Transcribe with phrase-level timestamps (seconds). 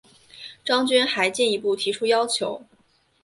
[0.65, 2.63] 张军还进一步提出要求